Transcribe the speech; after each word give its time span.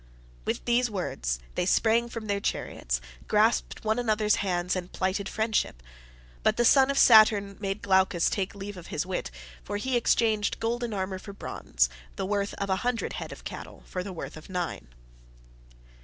With 0.45 0.65
these 0.65 0.89
words 0.89 1.37
they 1.53 1.67
sprang 1.67 2.09
from 2.09 2.25
their 2.25 2.39
chariots, 2.39 3.01
grasped 3.27 3.85
one 3.85 3.99
another's 3.99 4.37
hands, 4.37 4.75
and 4.75 4.91
plighted 4.91 5.29
friendship. 5.29 5.83
But 6.41 6.57
the 6.57 6.65
son 6.65 6.89
of 6.89 6.97
Saturn 6.97 7.55
made 7.59 7.83
Glaucus 7.83 8.27
take 8.27 8.55
leave 8.55 8.77
of 8.77 8.87
his 8.87 9.05
wits, 9.05 9.29
for 9.63 9.77
he 9.77 9.95
exchanged 9.95 10.59
golden 10.59 10.91
armour 10.91 11.19
for 11.19 11.33
bronze, 11.33 11.87
the 12.15 12.25
worth 12.25 12.55
of 12.55 12.71
a 12.71 12.77
hundred 12.77 13.13
head 13.13 13.31
of 13.31 13.43
cattle 13.43 13.83
for 13.85 14.01
the 14.03 14.11
worth 14.11 14.37
of 14.37 14.49
nine. 14.49 14.87